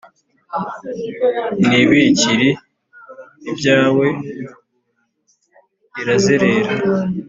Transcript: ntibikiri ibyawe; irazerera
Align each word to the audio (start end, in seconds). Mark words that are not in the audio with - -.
ntibikiri 1.65 2.49
ibyawe; 3.51 4.07
irazerera 6.01 6.71